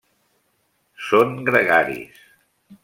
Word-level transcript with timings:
Són 1.11 1.37
gregaris. 1.51 2.27